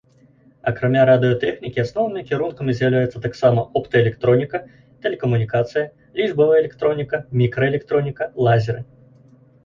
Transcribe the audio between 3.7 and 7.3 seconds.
оптаэлектроніка, тэлекамунікацыя, лічбавая электроніка,